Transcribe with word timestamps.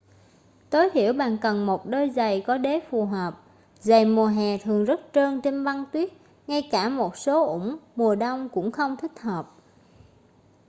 tối 0.69 0.89
thiểu 0.93 1.13
bạn 1.13 1.37
cần 1.41 1.65
một 1.65 1.85
đôi 1.85 2.09
giày 2.09 2.41
có 2.47 2.57
đế 2.57 2.79
phù 2.89 3.05
hợp 3.05 3.41
giày 3.79 4.05
mùa 4.05 4.25
hè 4.27 4.57
thường 4.57 4.85
rất 4.85 4.99
trơn 5.13 5.41
trên 5.41 5.63
băng 5.65 5.85
tuyết 5.93 6.09
ngay 6.47 6.67
cả 6.71 6.89
một 6.89 7.17
số 7.17 7.45
ủng 7.45 7.77
mùa 7.95 8.15
đông 8.15 8.49
cũng 8.53 8.71
không 8.71 8.95
thích 8.97 9.19
hợp 9.19 9.53